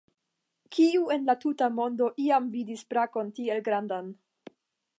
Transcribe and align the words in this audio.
Kiu 0.77 1.03
en 1.15 1.27
la 1.27 1.35
tuta 1.43 1.67
mondo 1.79 2.07
iam 2.23 2.49
vidis 2.55 2.83
brakon 2.95 3.31
tiel 3.41 3.65
grandan? 3.69 4.09